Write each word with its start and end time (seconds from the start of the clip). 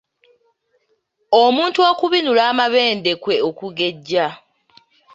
Omuntu 1.43 1.79
okubinula 1.91 2.41
amabende 2.51 3.11
kwe 3.23 3.35
okugejja. 3.49 4.27